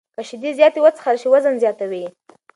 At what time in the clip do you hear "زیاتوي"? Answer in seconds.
1.63-2.05